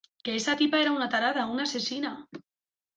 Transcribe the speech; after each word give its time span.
que 0.27 0.31
esa 0.39 0.55
tipa 0.61 0.77
era 0.83 0.95
una 0.97 1.09
tarada, 1.15 1.47
una 1.55 1.63
asesina. 1.73 2.11